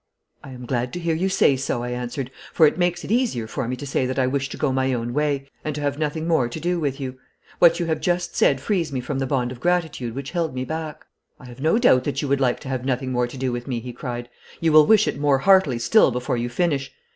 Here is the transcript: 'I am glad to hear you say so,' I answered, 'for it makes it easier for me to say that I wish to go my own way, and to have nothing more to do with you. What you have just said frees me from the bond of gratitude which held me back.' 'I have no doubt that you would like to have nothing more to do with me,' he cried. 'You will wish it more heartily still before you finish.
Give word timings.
'I 0.43 0.49
am 0.53 0.65
glad 0.65 0.91
to 0.93 0.99
hear 0.99 1.13
you 1.13 1.29
say 1.29 1.55
so,' 1.55 1.83
I 1.83 1.91
answered, 1.91 2.31
'for 2.53 2.65
it 2.65 2.79
makes 2.79 3.03
it 3.03 3.11
easier 3.11 3.45
for 3.45 3.67
me 3.67 3.75
to 3.75 3.85
say 3.85 4.07
that 4.07 4.17
I 4.17 4.25
wish 4.25 4.49
to 4.49 4.57
go 4.57 4.73
my 4.73 4.93
own 4.95 5.13
way, 5.13 5.47
and 5.63 5.75
to 5.75 5.81
have 5.81 5.99
nothing 5.99 6.27
more 6.27 6.49
to 6.49 6.59
do 6.59 6.79
with 6.79 6.99
you. 6.99 7.19
What 7.59 7.79
you 7.79 7.85
have 7.85 8.01
just 8.01 8.35
said 8.35 8.59
frees 8.59 8.91
me 8.91 8.99
from 8.99 9.19
the 9.19 9.27
bond 9.27 9.51
of 9.51 9.59
gratitude 9.59 10.15
which 10.15 10.31
held 10.31 10.55
me 10.55 10.65
back.' 10.65 11.05
'I 11.39 11.45
have 11.45 11.61
no 11.61 11.77
doubt 11.77 12.03
that 12.05 12.19
you 12.19 12.27
would 12.27 12.41
like 12.41 12.59
to 12.61 12.67
have 12.69 12.83
nothing 12.83 13.11
more 13.11 13.27
to 13.27 13.37
do 13.37 13.51
with 13.51 13.67
me,' 13.67 13.79
he 13.79 13.93
cried. 13.93 14.27
'You 14.59 14.71
will 14.71 14.87
wish 14.87 15.07
it 15.07 15.19
more 15.19 15.37
heartily 15.37 15.77
still 15.77 16.09
before 16.09 16.35
you 16.35 16.49
finish. 16.49 16.91